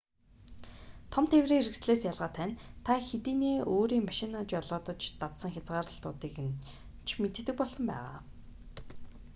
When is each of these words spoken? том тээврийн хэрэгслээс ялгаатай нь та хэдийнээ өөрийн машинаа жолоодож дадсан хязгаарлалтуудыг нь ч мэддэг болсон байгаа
том 1.13 1.23
тээврийн 1.31 1.61
хэрэгслээс 1.63 2.01
ялгаатай 2.11 2.45
нь 2.49 2.59
та 2.85 2.93
хэдийнээ 3.09 3.57
өөрийн 3.75 4.07
машинаа 4.09 4.43
жолоодож 4.51 5.01
дадсан 5.21 5.51
хязгаарлалтуудыг 5.53 6.35
нь 6.47 6.57
ч 7.05 7.09
мэддэг 7.21 7.55
болсон 7.59 7.83
байгаа 7.91 8.19